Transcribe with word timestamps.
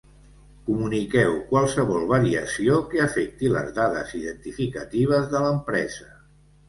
Comuniqueu 0.69 1.33
qualsevol 1.51 2.07
variació 2.13 2.79
que 2.93 3.03
afecti 3.05 3.53
les 3.57 3.69
dades 3.79 4.17
identificatives 4.21 5.33
de 5.35 5.43
l'empresa. 5.45 6.09